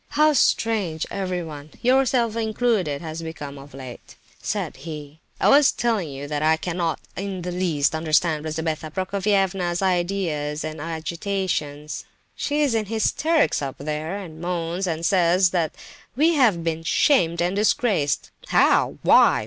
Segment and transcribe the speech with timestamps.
[0.17, 5.19] "How strange everyone, yourself included, has become of late," said he.
[5.39, 10.81] "I was telling you that I cannot in the least understand Lizabetha Prokofievna's ideas and
[10.81, 12.05] agitations.
[12.35, 15.75] She is in hysterics up there, and moans and says that
[16.15, 18.97] we have been 'shamed and disgraced.' How?
[19.03, 19.39] Why?